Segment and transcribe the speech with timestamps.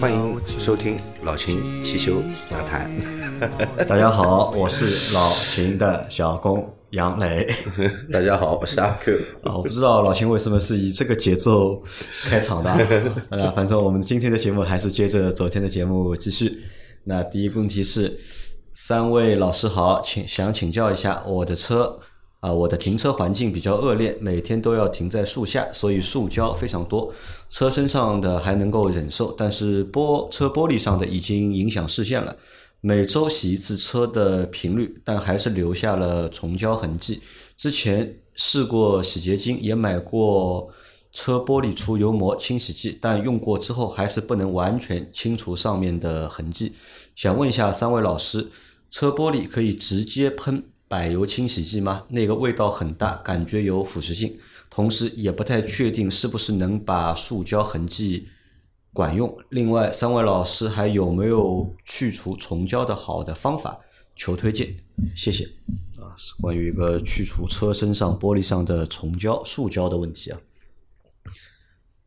[0.00, 2.90] 欢迎收听老秦汽修杂谈。
[3.86, 7.48] 大家好，我是老秦的小工杨磊。
[8.12, 9.18] 大家好，我是阿 Q。
[9.42, 11.82] 啊，我不知道老秦为什么是以这个节奏
[12.24, 12.70] 开场的。
[13.30, 16.64] 啊，反正我们今天的节目还是接着昨天的节目继续。
[17.04, 18.18] 那第一个问题是，
[18.74, 22.00] 三位老师好，请想请教一下，我的车
[22.44, 27.10] 啊，我的停车环境比较恶劣，每天都要停在树下，所以树胶非常多。
[27.48, 32.36] 车身上的还能够忍受，但是玻车玻璃上的已经影响视线了。
[32.82, 37.22] 每周洗一次车的频率，但还是留下了虫胶痕迹。
[37.56, 40.68] 之前试过洗洁精，也买过
[41.12, 46.74] 车玻璃除油膜清洗剂，但用过之后还是不能完全清除上面的痕迹。
[47.16, 48.50] 想问一下三位老师，
[48.90, 50.62] 车玻璃可以直接喷
[50.94, 52.06] 柏油清洗剂吗？
[52.08, 54.38] 那个味道很大，感觉有腐蚀性。
[54.70, 58.28] 同时也不太确定是不是能把塑胶痕迹
[58.92, 59.36] 管用。
[59.50, 63.80] 另外，三位老师还有没有去除虫胶的好的方法？
[64.14, 64.76] 求推荐，
[65.16, 65.44] 谢谢。
[65.98, 70.40] 啊，是关于一个去除车身上玻璃上的虫胶、塑胶的问题啊。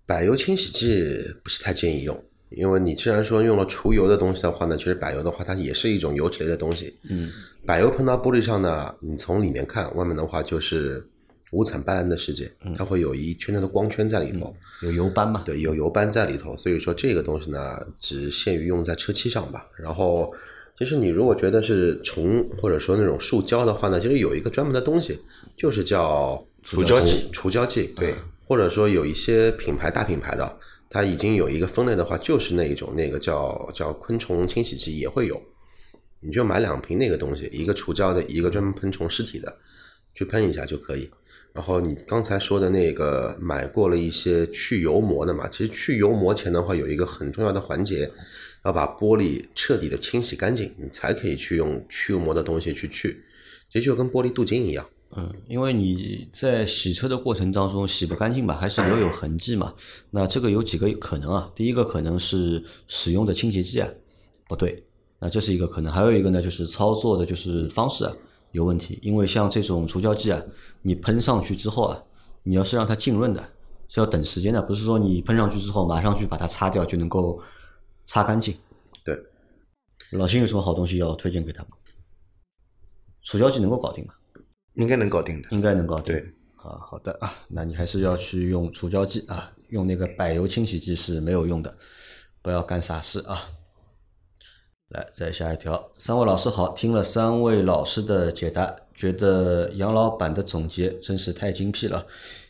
[0.05, 1.03] 柏油清洗剂
[1.43, 6.95] 不是太建议用，因为你既然说用了除油的东西的话呢，其实柏油的话它也是一种油脂类的东西。
[7.09, 7.30] 嗯，
[7.66, 11.06] 柏油喷到玻璃上呢，你从里面看，外面的话就是
[11.52, 15.44] 五彩斑斓的世界，它会有一圈圈的光圈在里头，有油斑嘛？
[15.45, 19.66] 对，有油斑在里头，所以说这个东西呢，只限于用在车漆上吧。
[19.76, 20.33] 然后，
[20.77, 25.20] 其实你如果觉得是虫或者说那种树胶的话呢，其实有一个专门的东西，
[25.58, 28.14] 就是叫除胶剂除胶剂，对，
[28.45, 30.54] 或者说有一些品牌大品牌的，
[30.97, 35.39] 它已经有一个分类的话，就是那一种那个叫叫昆虫清洗剂也会有，
[36.21, 39.59] 你就买两瓶那个东西，一个除胶的，一个专门喷虫尸体的，
[40.15, 41.08] 去喷一下就可以。
[41.53, 48.09] 然后你刚才说的那个买过了一些去油膜的嘛，其实去油膜前的话有一个很重要的环节，
[48.65, 53.21] 要把玻璃彻底的清洗干净，你才可以去用去油膜的东西去去，
[53.71, 54.83] 其实就跟玻璃镀金一样。
[55.20, 59.73] 嗯，因为你在洗车的过程当中洗不干净吧，还是留有痕迹嘛。
[60.11, 61.52] 那这个有几个可能啊？
[61.55, 63.89] 第一个可能是使用的清洁剂啊
[64.48, 64.86] 不对，
[65.17, 65.92] 那这是一个可能。
[65.92, 68.16] 还有一个呢，就是操作的就是方式啊
[68.52, 69.00] 有问题。
[69.02, 70.39] 因为像这种除胶剂啊，
[70.83, 72.04] 你喷上去之后啊，
[72.44, 73.44] 你要是让它浸润的，
[73.88, 77.42] 是要等时间的，不是说你喷上去之后马上去把它擦掉就能够
[78.06, 78.56] 擦干净。
[79.04, 79.20] 对，
[80.11, 81.72] 老秦有什么好东西要推荐给他们？
[83.23, 84.14] 除胶剂能够搞定吗？
[84.77, 85.48] 应该能搞定的。
[85.52, 86.14] 应该能搞定。
[86.14, 86.21] 对
[86.55, 91.77] 啊，好的啊，那你还是要去用除胶剂啊，用那个柏油清洗剂是没有用的，
[92.42, 93.49] 不要干傻事啊。
[94.89, 102.08] 来，再下一条，三位老师好，听了三位老师的解答，觉得杨老板的总结真是太精辟了。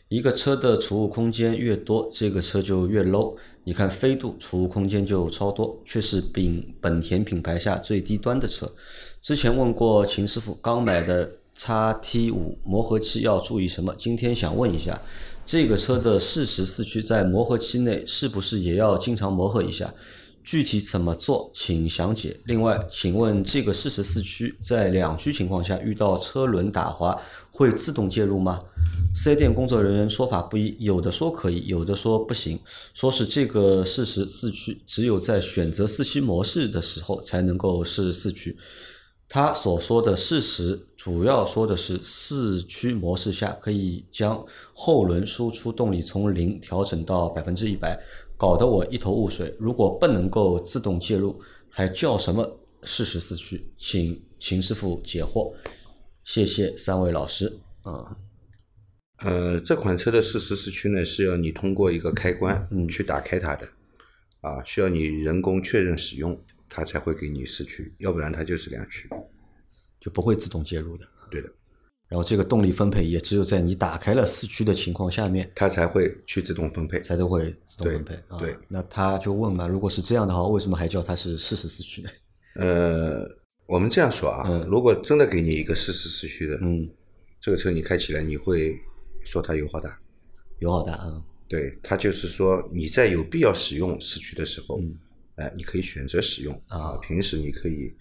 [0.08, 3.36] 一个车的储物空间越多，这个车就越 low。
[3.64, 8.72] 你看飞度储物空间就超多，却是本本田品牌下最低端的车。
[9.20, 13.92] 之前问过秦师傅，刚买的 x T 五磨合期要注意什么？
[13.98, 15.00] 今天想问一下，
[15.44, 19.92] 这个车的适时四驱在磨合期内是不是也要经常磨合一下？
[20.44, 22.34] 具体怎么做，请详解。
[22.46, 27.20] 另外，请问这个适时四驱在两驱情况下遇到车轮打滑
[27.50, 28.58] 会自动介入吗？
[29.14, 32.58] 四 S 店工作人员说法不一，有的说可以，有的说不行，
[32.94, 38.56] 说是这个适时四驱只有在选择四驱模式的时候才能够是四驱。
[39.28, 44.44] 他所说的事实，主要说的是四驱模式下可以将
[44.74, 47.98] 后轮输出动力从零调整到百分之一百，
[48.36, 49.56] 搞得我一头雾水。
[49.58, 51.40] 如果不能够自动介入，
[51.70, 53.72] 还叫什么适时四驱？
[53.78, 55.54] 请秦师傅解惑。
[56.24, 58.14] 谢谢三位老师啊。
[59.20, 63.66] 呃，这款车的适时四驱呢，是要你通过一个开关去打开它的，
[64.42, 66.38] 啊，需要你人工确认使用，
[66.68, 69.08] 它才会给你四驱，要不然它就是两驱。
[70.00, 71.06] 就不会自动介入的。
[71.30, 71.48] 对的，
[72.08, 77.00] 然后这个动力分配也只有在你打开了四驱的情况下面，它才会去自动分配。
[77.00, 78.14] 才都会自动分配。
[78.28, 82.10] 啊对那他就问嘛，如果是这样的话，为什么还叫它是适时四驱呢？
[82.54, 83.28] 呃，
[83.66, 86.88] 我们这样说啊，嗯如果真的给你一个适时四驱的，嗯，
[87.38, 88.78] 这个车你开起来，你会
[89.24, 90.00] 说它油耗大。
[90.60, 91.22] 油耗大啊。
[91.48, 94.80] 对，它就是说你在有必要使用四驱的时候，
[95.36, 97.94] 哎、你可以选择使用啊平时你可以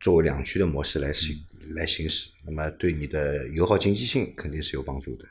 [0.00, 1.36] 作为两驱的模式来行
[1.74, 5.24] 来行驶，那么对你的油耗经济性肯定是有帮助的。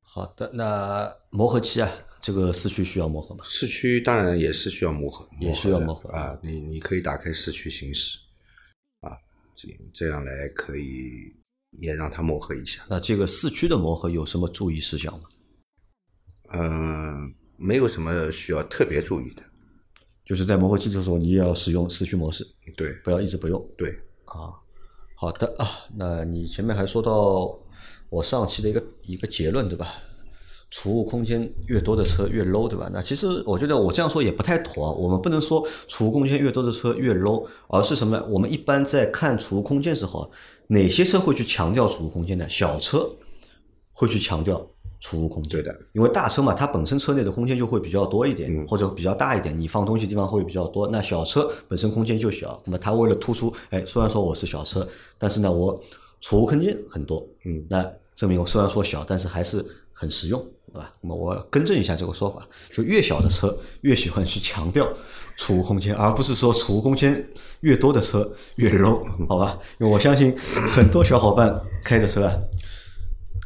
[0.00, 1.90] 好的，那磨合期啊，
[2.22, 3.44] 这个四驱需要磨合吗？
[3.46, 6.38] 四驱当然也是需要磨合，也需要磨合啊。
[6.42, 8.18] 你你可以打开四驱行驶，
[9.00, 9.12] 啊，
[9.54, 11.34] 这这样来可以
[11.72, 12.86] 也让它磨合一下。
[12.88, 15.28] 那这个四驱的磨合有什么注意事项吗？
[16.54, 19.42] 嗯，没有什么需要特别注意的。
[20.26, 22.44] 就是在磨合期的时候，你也要使用四驱模式，
[22.76, 23.64] 对不要一直不用。
[23.78, 23.90] 对，
[24.24, 24.50] 啊，
[25.14, 27.56] 好的啊，那你前面还说到
[28.10, 29.86] 我上期的一个一个结论对吧？
[30.68, 32.90] 储物空间越多的车越 low 对吧？
[32.92, 38.26] 那其实我觉得我这样说也不太妥啊，我们不能说储物空间越多的车越 low，而是什么呢？
[38.28, 40.28] 我们一般在看储物空间时候啊，
[40.66, 42.48] 哪些车会去强调储物空间呢？
[42.48, 43.08] 小车
[43.92, 44.68] 会去强调
[45.06, 50.88] 储物空间，对的，因为大车嘛，它本身车内的空间就会比较多一点，或者比较大一点，你放东西地方会比较多。
[50.88, 54.84] 那小车本身空间就小，那么它为了突出，哎，虽然说我是小车，
[55.16, 55.80] 但是呢，我
[56.20, 60.92] 储物空间很多，嗯，那证明我虽然说小，但是还是很实用，对吧？
[61.00, 64.88] 那么我更正一下这个说法，就越小的车越喜欢去强调
[65.36, 67.24] 储物空间，而不是说储物空间
[67.60, 69.56] 越多的车越 low，好吧？
[69.78, 70.36] 因为我相信
[70.74, 72.32] 很多小伙伴开着车啊。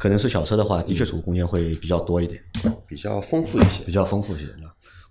[0.00, 2.42] 可能是小车的话，的确储物空间会比较多一点。
[2.86, 3.92] 比较丰富一些比。
[3.92, 4.54] 较丰富一些的。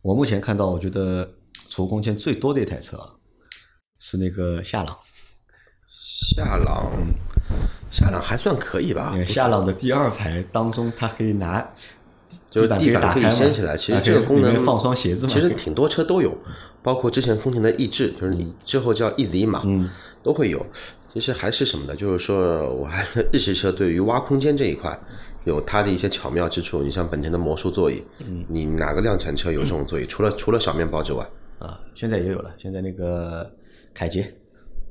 [0.02, 1.30] 我目前看到，我觉得
[1.70, 3.14] 储物空间最多的一台车啊，
[4.00, 4.98] 是那个夏朗。
[6.36, 6.92] 夏朗，
[7.92, 9.20] 夏朗还算可以吧那？
[9.20, 11.62] 个夏朗的第二排当中，它可以拿
[12.50, 15.32] 就是地板可以掀起来，其实啊这个功能放双鞋子嘛。
[15.32, 16.36] 其实挺多车都有，
[16.82, 19.88] 包括之前丰田的逸致，就是你之后叫 EZ 嘛，嗯
[20.24, 20.66] 都会有。
[21.14, 21.96] 其实还是什么呢？
[21.96, 24.98] 就是说我还日系车对于挖空间这一块
[25.46, 26.84] 有它的一些巧妙之处。
[26.84, 30.06] 你像本田的魔术座椅，嗯你哪个量产车有这种座椅？
[30.06, 31.28] 除了除了小面包之外，
[31.58, 32.54] 啊，现在也有了。
[32.58, 33.52] 现在那个
[33.94, 34.32] 凯捷，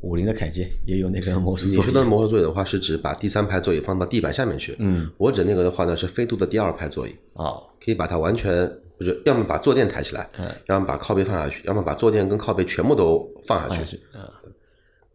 [0.00, 4.75] 五菱的凯捷也有那个魔术座椅你说的魔术座椅的话，是指把第三排座椅放到地板下面去。
[4.79, 7.55] 嗯，我指那个的话呢，是飞度的第二排座椅，啊，
[7.85, 8.67] 可以把它完全
[8.99, 13.76] 就是要么把坐垫抬起来，嗯要么把靠背放下去，要么把坐垫跟靠背全部都放下去。
[13.76, 14.00] 放下去。
[14.15, 14.20] 嗯，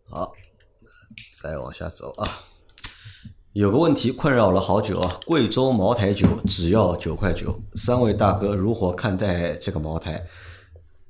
[0.09, 0.33] 好，
[1.43, 2.25] 再往下走啊。
[3.51, 10.23] 有个问题困扰了好久啊，贵州茅台酒只要九块九，三位大哥如何看待这个茅台？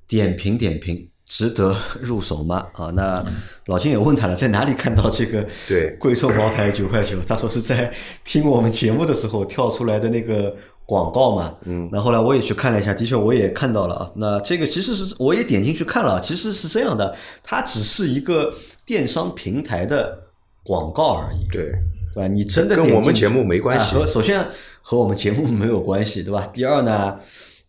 [0.07, 2.65] 点评点评，值得入手吗？
[2.73, 3.23] 啊，那
[3.67, 7.21] 老金也问他了，在哪里看到这个对贵州茅台九块九？
[7.27, 7.93] 他说是在
[8.25, 10.53] 听我们节目的时候跳出来的那个
[10.87, 11.55] 广告嘛。
[11.65, 14.11] 嗯，那后来我也去看了一下，的确我也看到了啊。
[14.15, 18.53] 那这个其实是我也点进去看了，其实是这样的，它只是一个
[18.85, 20.22] 电商平台的
[20.63, 21.47] 广告而已。
[21.51, 21.71] 对，
[22.13, 22.27] 对吧？
[22.27, 24.43] 你真的跟我们节目没关系啊和首先
[24.81, 26.49] 和我们节目没有关系，对吧？
[26.53, 27.19] 第二呢，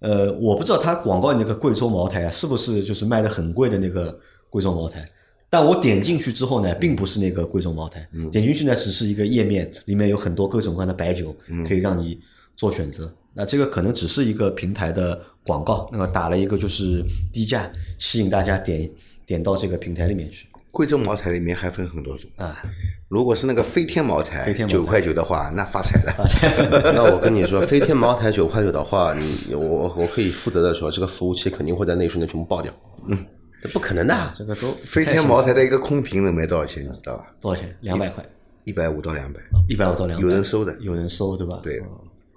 [0.00, 4.18] 呃，我不知道他广告那个贵州茅台啊，是不是就是卖的很贵的那个
[4.48, 5.04] 贵州茅台？
[5.50, 12.18] 但我点进去之后呢，并不是那个贵州茅台，嗯点进去呢只是一个页面，里面有很多各种各样的白酒，嗯可以让你
[12.56, 13.12] 做选择。
[13.32, 18.90] 那这个可能只是一个平台的广告，那么打了一个就是低价，吸引大家点
[19.26, 22.28] 点到这个平台里面去贵州茅台里面还分很多种。
[22.36, 22.60] 啊。
[23.08, 26.12] 如果是那个飞天茅台，飞天茅台九块九的话，那发财了。
[26.92, 32.72] 那我跟你说，飞天茅台九块九的话，你我我可以负责的说，这个服务器肯定会在那一瞬间全部爆掉。
[33.06, 33.16] 嗯，
[33.62, 34.32] 这不可能的。
[34.34, 36.82] 这个都飞天茅台的一个空瓶能卖多少钱？
[36.82, 37.26] 你知道吧？
[37.40, 37.72] 多少钱？
[37.82, 38.24] 两百块。
[38.64, 39.40] 一百五到两百。
[39.68, 41.60] 一百五到两百，有人收的有人收对吧？
[41.62, 41.88] 对嗯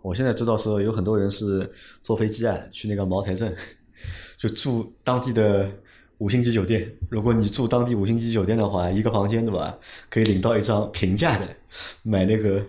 [0.03, 1.69] 我现在知道是有很多人是
[2.01, 3.53] 坐飞机啊，去那个茅台镇，
[4.37, 5.69] 就住当地的
[6.19, 6.91] 五星级酒店。
[7.09, 9.77] 如果你住当地五星级酒店的话，一个房间对吧，
[10.09, 11.45] 可以领到一张平价的
[12.03, 12.61] 买那个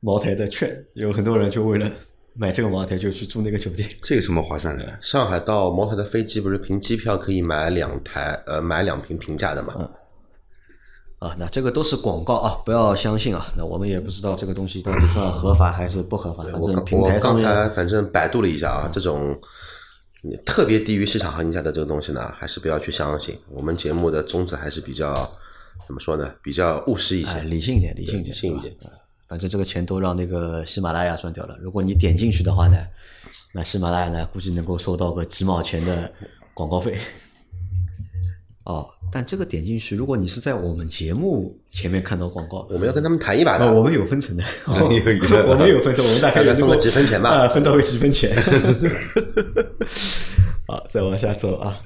[0.00, 0.84] 茅台的券。
[0.94, 1.90] 有很多人就为了
[2.34, 3.88] 买这个茅台就去住那个酒店。
[4.02, 4.98] 这有什么划算的？
[5.00, 9.90] 上海到茅台的飞机不是凭机票可以买两台呃买两瓶平价的嘛？
[11.20, 13.46] 啊，那这个都是广告啊，不要相信啊。
[13.56, 19.38] 那我们也不知道这个东西到底算合法还是不合法，反正我刚我平台上刚才面反正百度了一下啊，这种
[20.44, 23.38] 特别低于市场行情价的这个东西呢，还是不要去相信。
[23.50, 25.30] 我们节目的宗旨还是比较
[25.86, 26.34] 怎么说呢？
[26.42, 27.40] 比较务实一些哎，。
[27.42, 28.74] 理性一点，理性一点，理性一点。
[29.28, 31.58] 反正这个钱都让那个喜马拉雅赚掉了。
[31.60, 32.76] 如果你点进去的话呢，
[33.52, 36.12] 那喜马拉雅呢估计能够收到个几毛钱的
[36.52, 36.98] 广告费。
[38.64, 43.66] 哦，但这个点进去，如果你是在我们节目前面看到广告，我们要跟他们谈一把的。
[43.66, 48.34] 啊，我们有分成 的，我们有分成，我们大概有大概分个几分钱吧 啊，分到个几分钱。
[50.66, 51.80] 好，再往下走啊。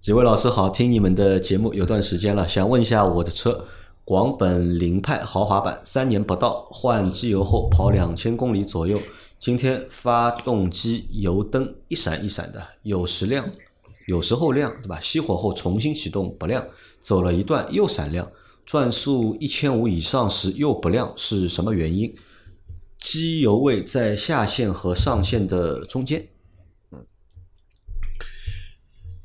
[0.00, 3.66] 几位老师好，听你们的节目有段时间了，想问一下我的车，
[4.04, 8.98] 广本凌派豪华版，三年不到，换机油后跑两千公里左右，
[9.38, 13.48] 今天发动机油灯一闪一闪的，有时亮，
[14.06, 14.98] 有时候亮，对吧？
[15.00, 16.66] 熄火后重新启动不亮，
[17.00, 18.30] 走了一段又闪亮，
[18.66, 22.14] 转速一千五以上时又不亮，是什么原因？
[22.98, 26.28] 机油位在下限和上限的中间。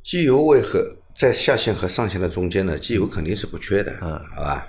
[0.04, 4.68] 机油位和在下限和上限的中间呢，机油肯定是不缺的，嗯好吧？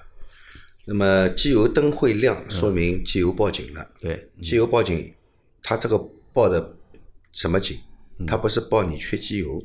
[0.84, 3.90] 那么机油灯会亮，说明机油报警了。
[4.00, 5.14] 对，机油报警，
[5.62, 5.98] 它这个
[6.32, 6.74] 报的
[7.32, 7.76] 什么警？
[8.26, 9.62] 它不是报你缺机油，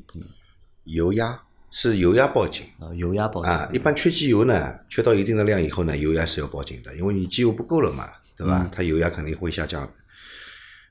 [0.83, 1.41] 油压。
[1.75, 2.63] 是油压报警。
[2.79, 3.51] 啊，油压报警。
[3.51, 3.67] 啊。
[3.74, 8.07] 一般缺机油呢，缺到一定的量以后呢，油压是要报警的，因为你机油不够了嘛，
[8.38, 8.69] 对吧？
[8.72, 9.81] 它油压肯定会下降。
[9.81, 9.93] 的。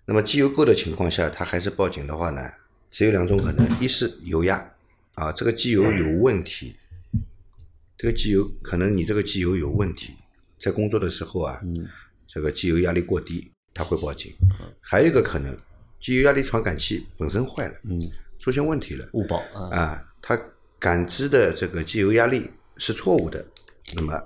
[0.04, 2.42] 那么机油够的情况下，它还是报警的话呢，
[2.90, 4.68] 只有两种可能：一是油压
[5.14, 6.74] 啊，这个机油有问题，
[7.96, 10.14] 这个机油可能你这个机油有问题，
[10.58, 11.60] 在工作的时候啊，
[12.26, 14.34] 这个机油压力过低，它会报警。
[14.80, 15.56] 还有一个可能，
[16.02, 20.38] 机油压力传感器本身坏了，嗯，出现问题了，误报啊，啊，它
[20.78, 23.42] 感知的这个机油压力是错误的，
[23.94, 24.20] 那么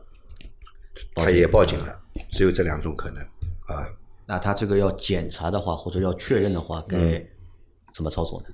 [1.15, 3.23] 它也报警了，只有这两种可能
[3.67, 3.87] 啊。
[4.29, 7.25] 那他这个要检查的话，或者要确认的话，该
[7.95, 8.49] 怎么操作呢？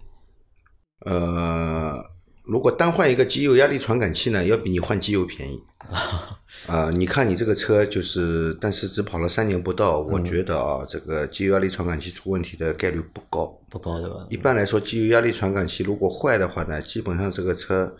[1.07, 2.05] 呃，
[2.45, 5.63] 如果单换一个机油压力传感器呢，要比你换机油便宜。
[6.69, 13.47] 啊、你看你这个车就是，但是只跑了三年不到，我觉得啊，这个机油压力传感器出问题的概率不高。
[13.69, 14.27] 不高对吧？
[14.29, 17.97] 一般来说，机油压力传感器如果坏的话呢，基本上这个车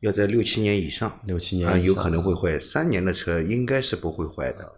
[0.00, 2.58] 要在六七年以上，六七年啊、有可能会坏。
[2.58, 4.72] 三年的车应该是不会坏的。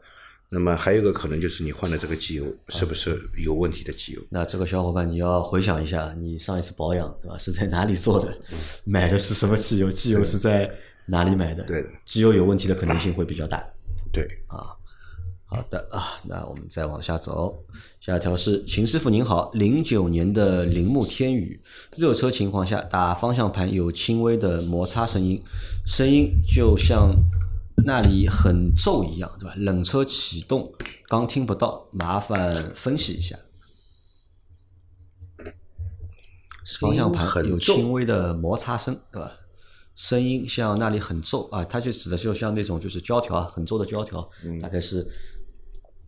[0.54, 4.21] 那么还有一个可能就是你换的这个机油是不是有问题的机油？
[4.28, 7.38] 那这个小伙伴，你要回想一下，你上一次保养对吧？
[7.38, 8.37] 是在哪里做的？
[8.85, 9.90] 买的是什么机油？
[9.90, 10.71] 机油是在
[11.06, 11.64] 哪里买的？
[11.64, 13.64] 对的机油有问题的可能性会比较大。
[14.12, 14.76] 对，啊。
[15.47, 17.62] 好的啊，那我们再往下走。
[18.00, 21.61] 下一条是秦师傅您好，零九年的铃木天宇，
[21.97, 25.42] 热车情况下打方向盘有轻微的摩擦声音，
[25.87, 27.14] 声音就像
[27.84, 29.54] 那里很皱一样，对吧？
[29.56, 30.72] 冷车启动
[31.08, 33.38] 刚听不到，麻烦分析一下。
[36.80, 39.32] 方向盘有轻微的摩擦声，对吧？
[39.94, 45.06] 声音像那里很皱啊，它就指的就像那种就是胶条啊，很皱的胶条，大概是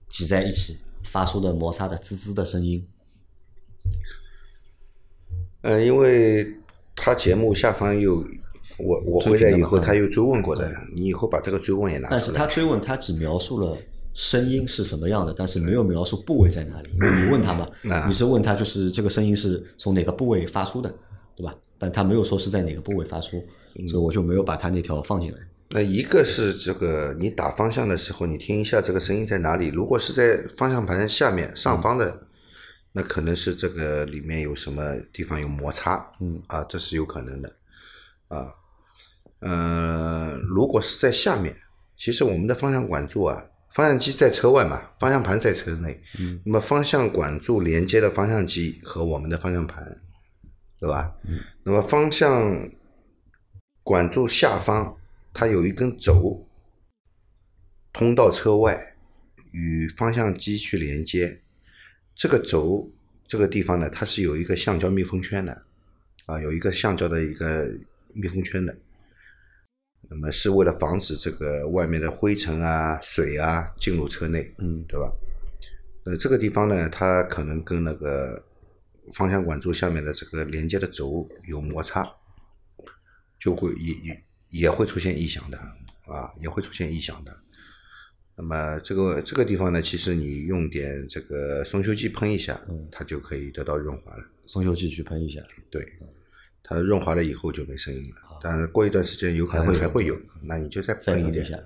[0.09, 2.89] 挤在一起发出的摩擦的滋滋的声音。
[5.63, 6.57] 呃，因为
[6.97, 8.25] 它节目下方有
[8.79, 12.33] 我我回来以后，他又追问过的，你以后把这个追问也拿但是。
[12.33, 13.77] 他追问，他只描述了
[14.13, 16.91] 声音是什么样的，但是没有描述部位在哪里。
[16.95, 20.93] 因为你问他嘛，啊你是问他就是这个声音是从哪个部位发出的，
[21.37, 21.55] 对吧？
[21.79, 23.45] 但他没有说是在哪个部位发出，
[23.89, 25.39] 所以我就没有把他那条放进来。
[25.71, 29.69] 那一个是这个，你打方向的时候，你听一下这个声音在哪里。
[29.69, 32.27] 如果是在方向盘下面上方的，
[32.93, 37.53] 那可能是这个里面有什么地方有摩擦，嗯啊，这是有可能的，
[38.29, 38.55] 啊，
[39.45, 41.55] 呃，如果是在下面，
[41.99, 50.01] 其实我们的方向管柱啊，方向机在车外嘛，方向盘在车内，嗯，那么方向管柱连接的方向机和我们的方向盘，
[50.81, 51.15] 对吧？
[51.29, 52.71] 嗯，那么方向
[53.83, 54.97] 管柱下方
[55.35, 56.49] 它有一根轴
[57.93, 58.97] 通到车外，
[59.53, 61.43] 与方向机去连接。
[62.17, 62.91] 这个轴
[63.27, 65.63] 这个地方呢，它是有一个橡胶密封圈的，
[66.25, 67.71] 啊，有一个橡胶的一个
[68.15, 68.75] 密封圈的。
[70.15, 75.13] 那么是为了防止这个外面的灰尘啊、水啊进入车内，嗯，对吧？
[76.05, 78.41] 呃，这个地方呢，它可能跟那个
[79.13, 82.09] 方向管柱下面的这个连接的轴有摩擦，
[83.41, 85.59] 就会也也也会出现异响的
[86.07, 87.37] 啊，也会出现异响的。
[88.37, 92.61] 那么这个这个地方呢，其实你用点这个松修剂喷一下，
[92.93, 94.25] 它就可以得到润滑了。
[94.47, 95.41] 松修剂去喷一下，
[95.71, 95.85] 对，
[96.65, 98.17] 它润滑了以后就没声音了。
[98.43, 101.59] 但是过一段时间有可能还会有，那你就再喷一点再喷一下。。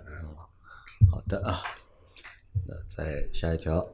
[1.10, 1.62] 好的啊，
[2.66, 3.88] 那再下一条，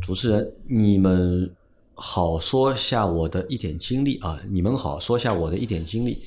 [0.00, 1.54] 主持人，你们
[1.94, 4.40] 好说下我的一点经历啊！
[4.48, 6.22] 你们好说下我的一点经历。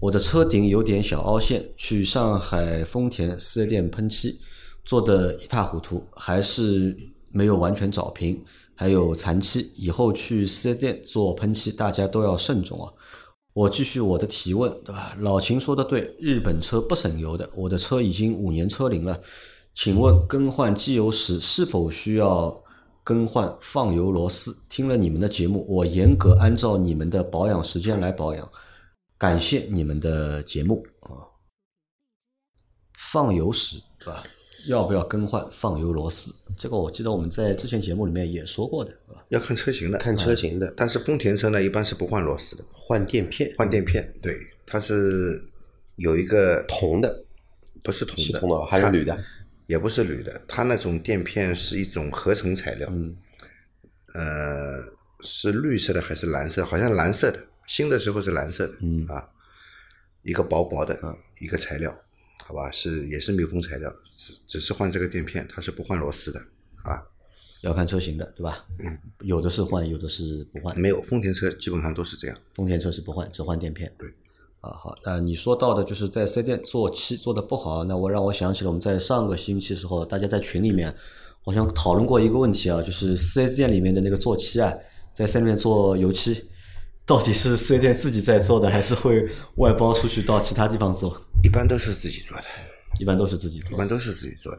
[0.00, 4.40] 我的车顶有点小凹陷，去上海丰田四 S 店喷漆，
[4.84, 6.96] 做的一塌糊涂，还是
[7.32, 8.40] 没有完全找平，
[8.74, 9.72] 还有残漆。
[9.74, 12.92] 以后去四 S 店做喷漆，大家都要慎重啊！
[13.58, 15.16] 我继续我的提问，对吧？
[15.18, 17.50] 老秦说的对，日本车不省油的。
[17.56, 19.20] 我的车已经五年车龄了，
[19.74, 22.62] 请问更换机油时是否需要
[23.02, 24.56] 更换放油螺丝？
[24.70, 28.48] 听了你们的节目，我严格按照你们的保养时间来保养。
[29.18, 31.26] 感谢你们的节目啊！
[32.96, 34.22] 放油时，对吧？
[34.66, 36.34] 要不要更换放油螺丝？
[36.58, 39.24] 这个我记得我们在之前节目里面也说过的，对吧？
[39.28, 44.12] 要看车型的，看车型的，但是丰田车呢，一般是不换螺丝的，换垫片，换垫片。
[44.20, 45.42] 对，它是
[45.96, 47.24] 有一个铜的，
[47.82, 49.18] 不是铜的，是铜的还是铝的？
[49.66, 52.88] 也不是铝的，它那种垫片是一种合成材料。
[52.90, 53.16] 嗯，
[54.14, 54.82] 呃，
[55.20, 56.64] 是绿色的还是蓝色？
[56.64, 58.74] 好像蓝色的，新的时候是蓝色的。
[58.80, 59.28] 嗯啊，
[60.22, 60.98] 一个薄薄的
[61.38, 61.96] 一个材料，
[62.48, 66.40] 好吧，是也是密封材料，只只是换这个垫片，它是不换螺丝的
[66.82, 67.02] 啊。
[67.60, 68.64] 要看车型的，对吧？
[68.78, 70.80] 嗯，有的是换，有的是不换。
[70.80, 72.38] 没有，丰田车基本上都是这样。
[72.54, 73.92] 丰田车是不换，只换垫片。
[73.98, 74.08] 对。
[74.60, 80.92] 啊，好，那你说到的就是在四 S 店做漆做的不好，那我让我想起了我们在上个星期时候，大家在群里面
[81.44, 84.72] 好像讨论过一个问题啊，就是四 S 店里面的那个做漆啊，
[85.12, 86.48] 在四 S 店做油漆，
[87.08, 91.18] 到底是四 S 店自己在做的，还是会外包出去到其他地方做？
[91.42, 92.44] 一般都是自己做的，
[93.00, 93.78] 一般都是自己做一。
[93.78, 94.58] 般都是自己做的。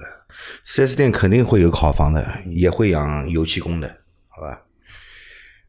[0.65, 3.87] 四 S 店肯定会有烤房的，也会养油漆工的，
[4.29, 4.65] 好吧？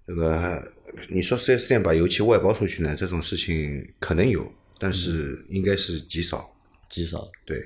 [0.06, 0.62] 这个
[1.10, 6.50] 你说四 S 店把油漆外包出去呢，这种事情可能有，但是应该是极少。
[6.88, 7.30] 极少。
[7.44, 7.62] 对，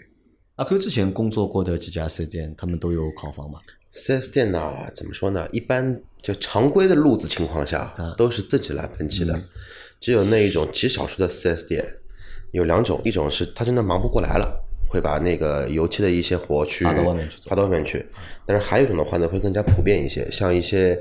[0.56, 3.60] 阿 Q 之前工作过的几家四 S 店，他们都有烤房吗？
[3.94, 5.48] 4S 店呢，怎么说呢？
[5.52, 9.40] 一般就常规的路子情况下，都是自己来喷漆的。
[10.00, 11.84] 只有那一种极少数的 4S 店，
[12.50, 14.60] 有两种，一种是他真的忙不过来了，
[14.90, 18.04] 会把那个油漆的一些活去发到外面去做发到外面去。
[18.44, 21.00] 但是还有一种的话呢，会更加普遍一些，像一些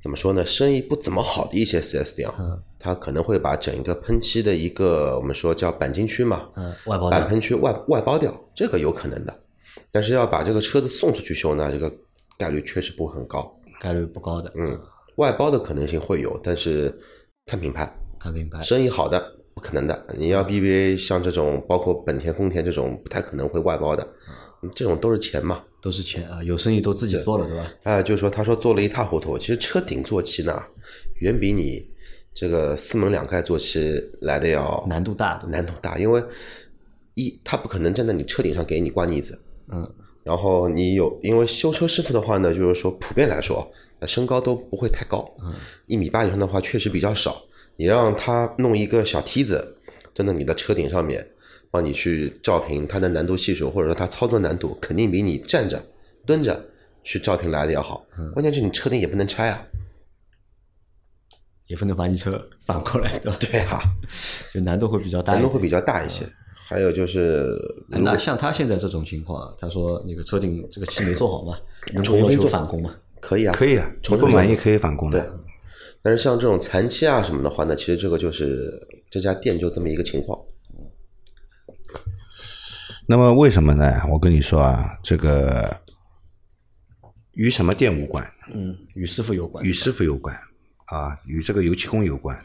[0.00, 7.16] 怎么说呢，生意不怎么好的一些 4S 店啊，他可能会把整一个喷漆的一个我们说叫钣金区嘛，嗯，外包的。
[7.16, 9.40] 钣喷区外外包掉，这个有可能的。
[9.90, 11.92] 但是要把这个车子送出去修呢，这个
[12.38, 13.54] 概率确实不会很高。
[13.80, 14.52] 概率不高的。
[14.56, 14.78] 嗯，
[15.16, 16.94] 外包的可能性会有，但是
[17.46, 18.62] 看品牌，看品牌。
[18.62, 20.06] 生意好的不可能的。
[20.16, 24.02] 你要 BBA 像这种，包括本田、丰田这种，不太可能会外包的。
[24.62, 25.62] 嗯这种都是钱嘛。
[25.80, 27.72] 都是钱啊，有生意都自己做了，对吧？
[27.84, 29.38] 啊，就是说，他说做了一塌糊涂。
[29.38, 30.62] 其实车顶做漆呢，
[31.20, 31.82] 远比你
[32.34, 35.42] 这个四门两盖做漆来的要难度大？
[35.48, 36.22] 难度大，因为
[37.14, 39.40] 一他不可能站在你车顶上给你挂腻子，
[39.72, 39.88] 嗯，
[40.22, 45.28] 然后你有，因为修车师傅的话呢，就是说普遍来说，呃身高都不会太高，
[45.86, 47.42] 一米八以上的话确实比较少。
[47.76, 49.76] 你让他弄一个小梯子，
[50.14, 51.26] 站在你的车顶上面，
[51.70, 55.82] 帮你去照平它的难度系数，或者说它操作难度，肯定比你站着、
[56.26, 56.62] 蹲着
[57.02, 58.04] 去照平来的要好。
[58.34, 59.66] 关键是你车顶也不能拆啊。
[61.68, 63.38] 也不能把你车反过来，对吧？
[63.40, 63.80] 对啊，
[64.52, 65.34] 就难度会比较大。
[65.34, 66.26] 难度会比较大一些。
[66.70, 67.58] 还有就是，
[67.90, 71.58] 哎那像他现在这种情况，他说那个车顶这个漆没做好嘛，
[72.04, 72.94] 重新做返工嘛？
[73.20, 75.34] 可以啊，可以啊，你不满意可以返工对的。，
[76.00, 78.80] 但是像这种残漆啊什么的话呢，其实这个就是
[79.10, 80.38] 这家店就这么一个情况。
[83.08, 83.92] 那么为什么呢？
[84.12, 85.76] 我跟你说啊，这个
[87.32, 89.64] 与什么店无关，嗯，与师傅有关。
[89.64, 90.32] 与师傅有关
[90.84, 92.38] 啊，与这个油漆工有关，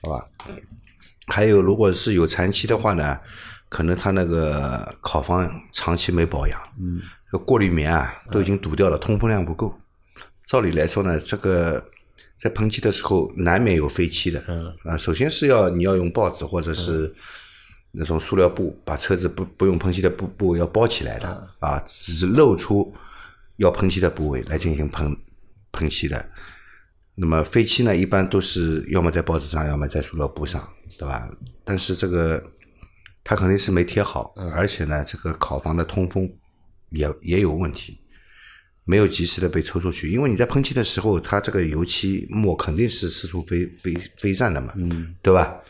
[0.00, 0.26] 好吧？
[1.26, 3.18] 还有，如果是有残漆的话呢，
[3.68, 7.00] 可能他那个烤房长期没保养，嗯，
[7.32, 9.74] 这过滤棉啊都已经堵掉了，通风量不够。
[10.46, 11.82] 照理来说呢，这个
[12.36, 14.74] 在喷漆的时候难免有飞漆的，嗯。
[14.84, 17.12] 啊，首先是要你要用报纸或者是
[17.92, 22.94] 那种塑料布把车子不不用喷漆的布布要包起来的，啊，只露出
[23.56, 25.16] 要喷漆的部位来进行喷
[25.72, 26.24] 喷漆的。
[27.16, 31.28] 那么飞漆呢，一般都是要么在报纸上，要么在塑料布上，对吧？
[31.64, 32.42] 但是这个
[33.22, 36.30] 它肯定是没贴好，而且呢，这个烤房的通风
[36.90, 37.98] 也也有问题，
[38.84, 40.10] 没有及时的被抽出去。
[40.10, 45.60] 因为你在喷漆的时候，它这个油漆沫肯定是四处飞飞飞散的嘛，嗯，对吧？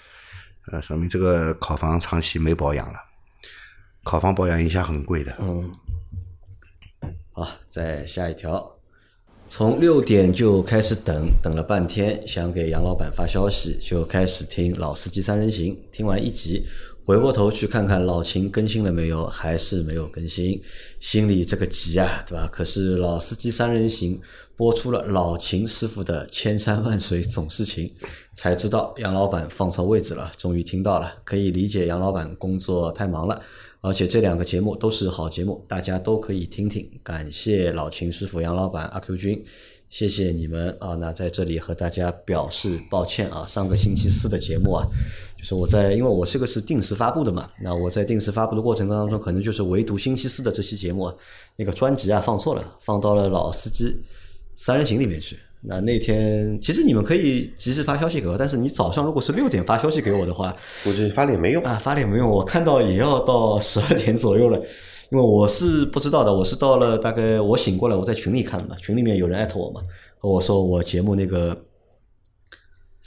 [0.72, 2.98] 呃，说明这个烤房长期没保养了，
[4.02, 5.36] 烤房保养一下很贵的。
[5.38, 5.76] 嗯，
[7.32, 8.73] 好，再下一条，
[9.46, 16.64] 从六点就开始等，等了半天，想给杨老板发消息，就开始听《老司机三人行》，听完一集，
[17.04, 20.60] 回过头去看看老秦更新了没有，还是没有更新，
[20.98, 22.48] 心里这个急啊，对吧？
[22.50, 24.16] 可是《老司机三人行》
[24.56, 27.92] 播出了老秦师傅的千山万水总是情，
[28.32, 33.40] 才知道杨老板放错位置了，终于听到了，可以理解杨老板工作太忙了。
[33.84, 36.90] 而且这两个节目都是好节目，大家都可以听听。
[37.02, 39.44] 感谢老秦师傅、杨老板、阿 Q 君，
[39.90, 40.94] 谢谢你们啊！
[40.94, 44.86] 那在这里和大家表示抱歉啊，上个星期四的节目啊，
[45.36, 51.12] 就是我在，因为我这个是定时发布的嘛，那我在定时发布的过程当中，可能就是唯独星期四的这期节目，
[51.56, 53.94] 那个专辑啊放错了，放到了老司机
[54.56, 55.36] 三人行里面去。
[55.66, 61.64] 那那天其实你们可以及时发消息给我，但是你早上如果是六点发消息给我的话，估计发了也没用。
[61.64, 64.58] 啊，发了也没用，我看到也要到十二点左右了，
[65.10, 69.80] 因因为我是不知道的，我是到了大概我醒过来，我在群里看的嘛，群里面有人艾特我嘛，
[70.18, 71.56] 和我说我节目那个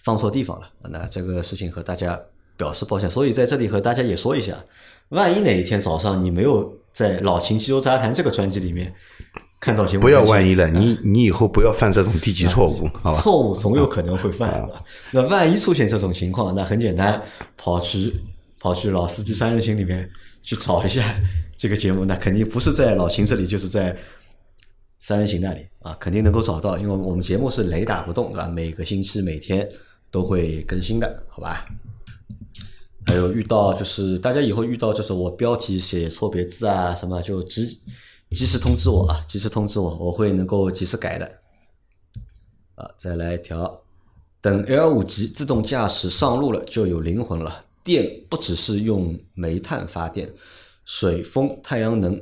[0.05, 2.17] 放错地方了，那这个事情和大家
[2.55, 4.63] 表示抱歉，所以在这里和大家也说一下，
[5.09, 8.93] 万一哪一天早上你没有在《老秦基督杂谈》这个专辑里面
[9.59, 12.89] 看到节目，不要万一了，你你以后不要犯这种低级错误？
[13.13, 14.85] 错误总有可能会犯的。
[15.11, 17.21] 那万一出现这种情况，那很简单，
[17.55, 18.13] 跑去
[18.59, 20.09] 跑去老司机三人行里面
[20.43, 21.03] 去找一下
[21.55, 23.97] 这个节目，那肯定不是在老秦这里，就是在
[24.99, 28.47] 三人行那里啊，肯定能够找到，因为我们节目是雷打不动，对吧？
[28.47, 29.67] 每个星期每天
[30.11, 31.65] 都会更新的，好吧？
[33.07, 37.79] 还有遇到就是大家以后遇到就是我标题写错别字啊什么，就及
[38.31, 41.25] 及时通知我啊，及时通知我，我会能够及时改的。
[42.75, 43.81] 啊，再来一条，
[44.41, 47.65] 等 L 五级自动驾驶上路了，就有灵魂了。
[47.83, 50.33] 电不只是用煤炭发电，
[50.83, 52.21] 水、风、太阳能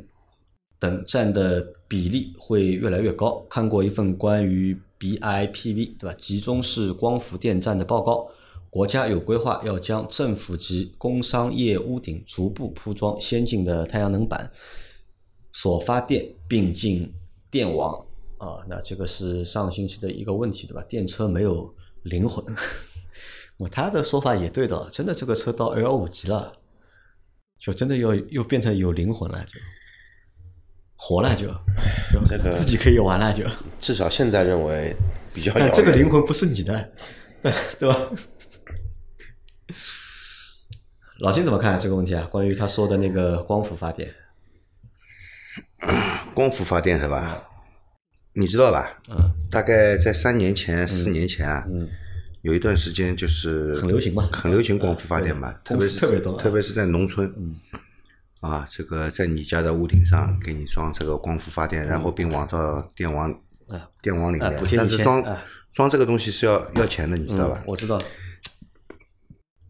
[0.77, 3.43] 等占的比例会越来越高。
[3.49, 8.29] 看过一份关于 BIPV 对吧集中式光伏电站的报告，
[8.69, 14.51] 国家有规划要将政府及工商业屋顶逐步铺装先进的太阳能板，
[15.55, 17.11] 所发电并进
[17.49, 17.97] 电网
[18.37, 18.59] 啊。
[18.67, 20.83] 那这个是上星期的一个问题对吧？
[20.89, 22.43] 电车没有灵魂。
[23.57, 26.57] 我他的说法也对的，真的这个车到 L 五级了，
[27.57, 29.57] 就真的要又变成有灵魂了，就
[30.97, 33.45] 活了就，就这个自己可以玩了就。
[33.79, 34.93] 至少现在认为
[35.33, 35.71] 比较遥但。
[35.71, 36.91] 这个灵魂不是你的，
[37.79, 37.97] 对吧？
[41.19, 42.27] 老金怎么看这个问题啊？
[42.29, 44.13] 关于他说的那个光伏发电，
[46.33, 47.41] 光伏发电是吧？
[48.33, 48.97] 你知道吧？
[49.09, 51.87] 嗯，大概在三年前、四年前啊，嗯，
[52.41, 57.33] 有一段时间就是很流行嘛很流行光伏发电嘛，特别是特别多啊特别是在农村，
[58.41, 63.31] 啊，这个在你家的屋顶上给你装这个光伏发电，然后并网到电网
[63.69, 65.23] 啊电网里面但是装
[65.71, 67.63] 装这个东西是要要钱的，你知道吧？
[67.65, 67.97] 我知道，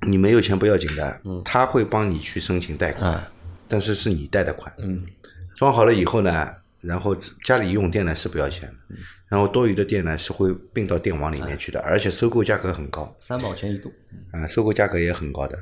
[0.08, 3.32] 你没有钱不要紧的，他会帮你去申请贷款啊，
[3.67, 4.73] 但是是你贷的款。
[4.80, 5.06] 嗯，
[5.55, 8.95] 装好了以后呢，然后家里用电呢是不要钱的，
[9.27, 13.15] 然后多余的电呢是会并到电网里面去的，而且收购价格很高。
[13.19, 13.91] 三毛钱一度，
[14.31, 15.57] 啊，收购价格也很高的。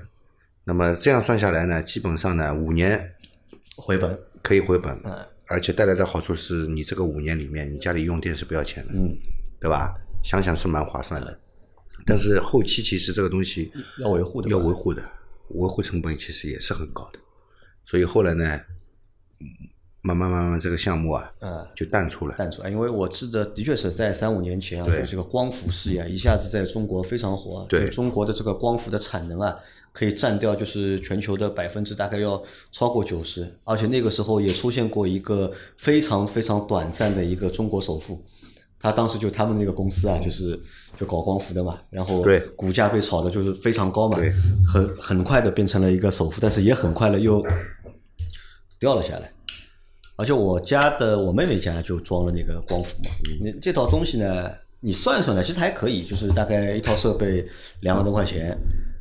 [0.66, 3.14] 那么这样算下来呢，基本上呢五年
[3.78, 9.16] 回本，可以回本，嗯而且带来的好处是你这个五年里面你家里用电是不要钱的，嗯，
[9.60, 9.94] 对吧？
[10.24, 11.38] 想想是蛮划算的。
[12.06, 15.04] 但是后期其实这个东西要维护的，要维护的，
[15.50, 17.20] 维护成本其实也是很高的，
[17.84, 18.56] 所以后来呢，
[19.40, 19.46] 嗯
[20.06, 22.36] 慢慢慢慢这个项目啊，嗯就淡出了。
[22.38, 29.56] 淡出来，因为我记得的确是在三五年前啊，对就这个光伏事业啊一下子在中国非常火啊，对就中国的这个光伏的产能啊，
[29.94, 38.22] 可以占掉就是全球的百分之大概要超过九十，而且那个时候也出现过一个非常非常短暂的一个中国首富。
[38.78, 40.60] 他当时就他们那个公司啊，就是
[40.98, 44.34] 就搞光伏的嘛，然后对股价被炒的就是非常高嘛对，
[44.68, 47.42] 很很快的变成了一个首富，但是也很快的又
[48.78, 49.33] 掉了下来。
[50.16, 53.10] 而且我家的我妹妹家就装了那个光伏嘛，
[53.44, 57.46] 你这套东西呢，你算一算呢，其实还可以，就是大概一套设备
[57.82, 58.56] 两万多块钱，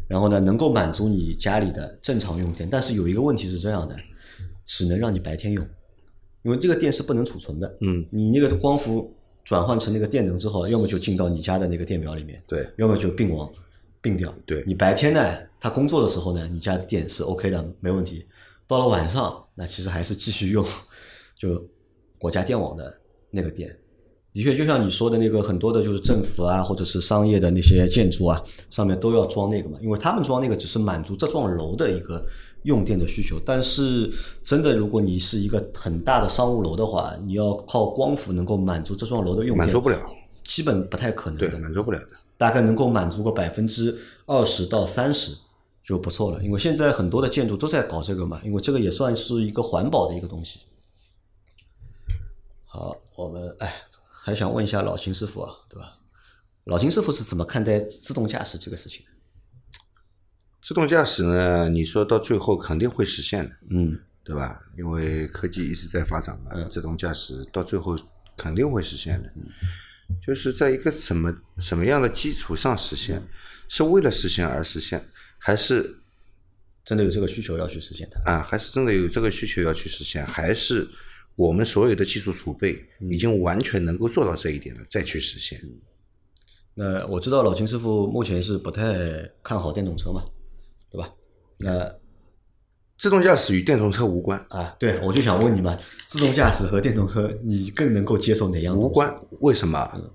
[0.08, 2.68] 然后呢能够满足你家里的正常用电。
[2.70, 3.94] 但是有一个问题是这样的，
[4.64, 5.62] 只能让你白天用，
[6.44, 7.76] 因为这个电是不能储存的。
[7.82, 13.50] 嗯，你那个光伏转换成那个电能之后，要么就进到你家的那个电表里面，对，要么就并网
[14.00, 14.34] 并掉。
[14.46, 15.20] 对你白天呢，
[15.60, 18.24] 他工作的时候呢，你家的电是 OK 的，没问题。
[18.66, 20.64] 到了晚上，那其实还是继续用
[21.42, 21.60] 就
[22.18, 23.00] 国家电网的
[23.32, 23.76] 那个电。
[24.32, 32.24] 的确，就像你说的那个，很多的就是政府啊，或者是商业的那些建筑啊，上面都要装那个嘛，因为他们装那个只是满足这幢楼的一个
[32.62, 33.40] 用电的需求。
[33.44, 34.08] 但是，
[34.44, 39.98] 真的如果你是一个很大的商务楼的话，你要靠光伏能够满足这幢楼的用电，满足不了，
[40.44, 41.58] 基本不太可能对，的。
[41.58, 42.08] 满足不了的。
[42.38, 43.94] 大概能够满足个百分之
[44.26, 45.36] 二十到三十
[45.84, 46.42] 就不错了。
[46.42, 50.60] 因为现在很多的建筑都在搞这个嘛，因为这个也算是一个环保的一个东西。
[52.74, 55.98] 好，我们哎，还想问一下老秦师傅啊，对吧？
[56.64, 59.12] 老秦师傅是怎么看待自动驾驶这个事情的？
[60.62, 64.58] 自动驾驶呢，你说到最后肯定会实现的，嗯对吧？
[64.78, 67.94] 因为科技一直在发展嘛，自动驾驶到最后
[68.38, 69.30] 肯定会实现的。
[70.26, 73.22] 就是在一个什么什么样的基础上实现？
[73.68, 75.06] 是为了实现而实现，
[75.36, 75.98] 还是
[76.82, 78.32] 真的有这个需求要去实现它？
[78.32, 80.88] 啊，还是真的有这个需求要去实现，还是
[81.36, 85.60] 我们所有的技术储备已经完全能够做到这一点了，再去实现？
[86.74, 90.22] 那我知道老秦师傅目前是不太看好电动车嘛，
[90.90, 91.12] 对吧？
[91.58, 91.94] 那
[92.98, 98.76] 自动驾驶与电动车无关，啊，对，我就想问你们，自动驾驶和电动车，你更能够接受哪样？
[98.76, 99.14] 无关。
[99.40, 100.12] 为什么？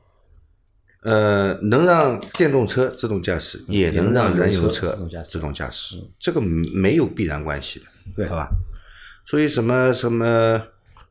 [1.04, 4.92] 呃，能让电动车自动驾驶，也能让燃油车
[5.24, 8.50] 自动驾驶，这个没有必然关系的，对，好吧？
[9.26, 10.62] 所以什么什么，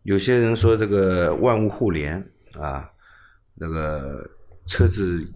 [0.07, 2.89] 有些人说这个万物互联啊，
[3.55, 4.25] 那个
[4.65, 5.29] 车子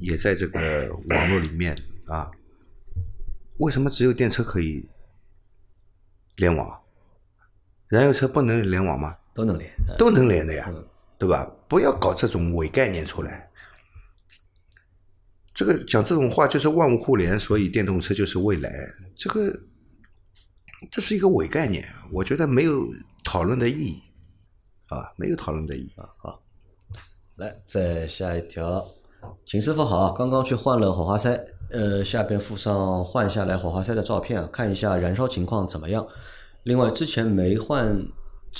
[0.00, 1.72] 也在这个网络里面
[2.08, 2.28] 啊，
[3.58, 4.90] 为什么只有电车可以
[6.34, 6.80] 联网？
[7.86, 9.16] 燃油车不能联网吗？
[9.32, 10.68] 都能连，都能连的呀，
[11.16, 11.48] 对吧？
[11.68, 13.48] 不要搞这种伪概念出来。
[15.54, 18.68] 这个讲这种话就是万物互联，所以电动车就是未来。
[19.16, 19.60] 这个
[20.90, 24.02] 这是一个伪概念，我觉得没有讨论的意义，
[24.88, 26.08] 啊，没有讨论的意义啊。
[26.18, 26.40] 好，
[27.36, 28.86] 来再下一条，
[29.44, 36.06] 秦师傅好，刚刚去换了火花塞，呃，下边附上换下来火花塞的照片，看一下燃烧情况怎么样。
[36.64, 37.96] 另外，之前没换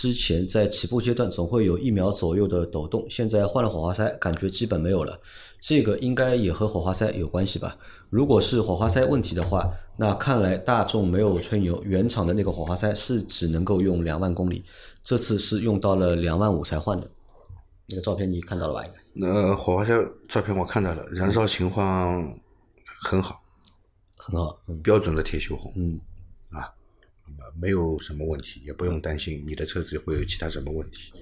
[0.01, 5.19] 之前，在起步阶段总会有一秒左右的抖动，现在换了火花塞，感觉基本没有了。
[5.59, 7.77] 这个应该也和火花塞有关系吧？
[8.09, 14.65] 如果是火花塞问题的话，那看来大众没有吹牛，原厂的那个火花塞是只能够用两万公里，
[15.03, 17.11] 这次是用到了两万五才换的。
[17.89, 18.85] 那个照片你看到了吧？
[18.87, 18.99] 应该。
[19.15, 19.93] 那火花塞
[20.29, 22.33] 照片我看到了，燃烧情况
[23.03, 23.43] 很好，
[24.17, 25.99] 很好，标准的铁锈红，嗯，
[26.51, 26.71] 啊，
[27.61, 31.13] 没有什么问题，也不用担心你的车子会有其他什么问题。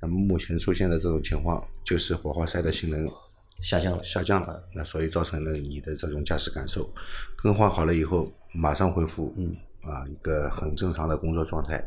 [0.00, 3.10] 那么目前出现的这种情况，就是火花塞的性能。
[3.62, 6.92] 下降了，下降了，那所以造成了你的这种驾驶感受。
[7.36, 11.82] 更换好了以后，马上恢复，嗯，啊，一个很正常的工作状态，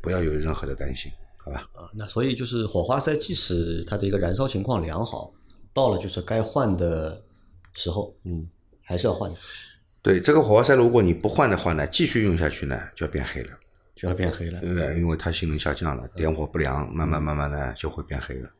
[0.00, 1.68] 不要有任何的担心，好吧？
[1.72, 5.32] 啊，那所以就是火花塞，即使它的一个燃烧情况良好，
[5.72, 7.24] 到了就是该换的
[7.72, 8.46] 时候，嗯，
[8.82, 9.38] 还是要换的。
[10.04, 13.48] 对，这个火花塞如果你不换的话呢，继续用下去呢，就要变黑了，
[13.96, 14.60] 就要变黑了。
[14.60, 18.50] 对，因为它性能下降了，点火不良，慢慢慢慢的就会变黑了。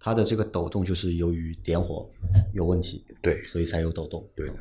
[0.00, 2.10] 它的这个抖动就是由于点火
[2.52, 4.28] 有问题，对，所以才有抖动。
[4.34, 4.54] 对的。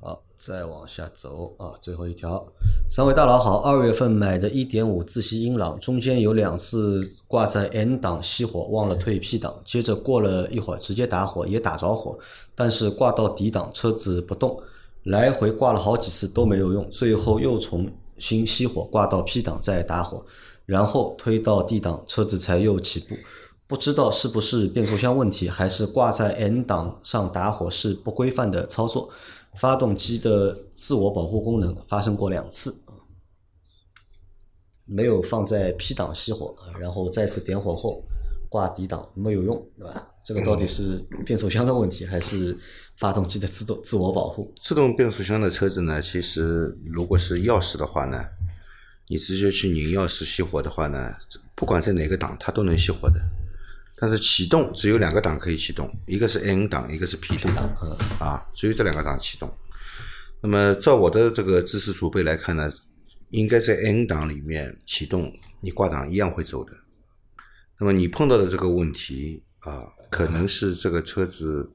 [0.00, 2.42] 好，再往下走啊，最后一条，
[2.88, 12.18] 三位大佬好，二月份买的1.5自吸英朗，中间有两次挂在 N 档熄火，忘了退 P 档，接着过了一会儿直接打火也打着火，
[12.54, 14.62] 但是挂到底档车子不动，
[15.04, 20.24] 来回挂了好几次都没有用，最后又重新熄火挂到 P 档再打火，
[20.66, 23.16] 然后推到 D 档车子才又起步。
[23.66, 29.10] 不知道是不是变速箱问题，还是挂在 N 档上打火是不规范的操作？
[29.54, 32.84] 发动机的自我保护功能发生过两次，
[34.84, 38.02] 没有放在 P 档熄火，然后再次点火后
[38.48, 40.10] 挂 D 档没有用，对吧？
[40.28, 42.54] 这个到底是变速箱的问题，还是
[42.98, 44.52] 发动机的自动自我保护？
[44.60, 48.22] 自动变速箱的车子呢，其实如果是钥匙的话呢，
[49.06, 51.14] 你直接去拧钥匙熄火的话呢，
[51.54, 53.18] 不管在哪个档，它都能熄火的。
[53.96, 57.66] 但是启动只有两个档可以启动，一个是 N 档，一个是 P 档，
[58.20, 59.50] 啊，只有这两个档启动。
[60.42, 62.70] 那么照我的这个知识储备来看呢，
[63.30, 66.72] 应该在 N 档里面启动，你挂档一样会走的。
[67.80, 71.70] 那么你碰到的这个问题啊，可能是这个车子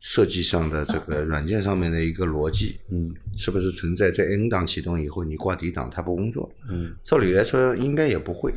[0.00, 6.52] 设计上的这个软件上面的一个逻辑，嗯，是不是存在在 N 档启动以后你挂 D 档它不工作？
[6.68, 8.54] 嗯，照理来说应该也不会，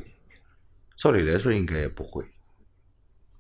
[0.96, 2.26] 照理来说应该也不会。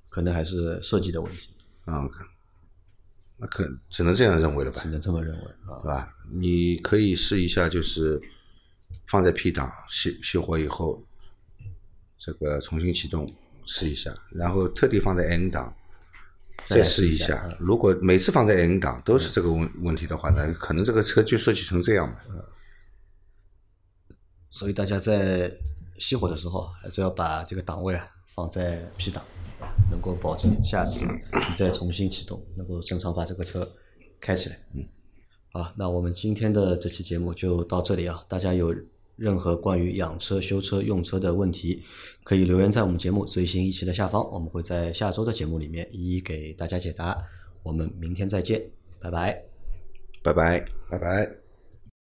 [0.10, 1.54] 可能还是设计的问题，
[1.86, 2.10] 啊，
[3.38, 4.82] 那可只能这样认为了吧？
[4.82, 5.45] 只能这么认为，
[5.82, 6.15] 是吧？
[6.32, 8.19] 你可以试一下，就是
[9.08, 11.06] 放在 P 档熄熄火以后，
[12.17, 13.32] 这个重新启动
[13.71, 15.71] 试一下，然后特地放在 N 档
[16.63, 17.55] 再试一下。
[17.60, 22.17] 如果每次放在 N 档都是这个问问题的话，呢可能这个车就设计成这样嘛。
[24.49, 25.51] 所以大家在
[25.99, 29.23] 熄火的时候，还是要把这个档位啊放在 P 档。
[29.91, 33.67] 能够保证下次你再重新启动，能够正常把这个车
[34.21, 34.58] 开起来。
[34.73, 34.88] 嗯，
[35.51, 38.23] 好，那我们今天的这期节目就到这里啊。
[38.29, 38.73] 大家有
[39.19, 41.84] 任何关于养车、修车、用车的问题，
[42.23, 47.17] 可以留言在我们节目最新一期的下方，我们会在下周的节目里面一一给大家解答。
[47.62, 48.63] 我们明天再见，
[48.99, 49.43] 拜拜，
[50.23, 51.38] 拜拜，拜拜。